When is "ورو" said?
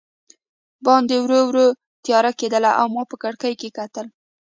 1.19-1.39, 1.49-1.67